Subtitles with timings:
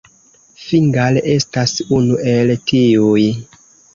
[0.67, 3.29] Fingal estas unu el tiuj.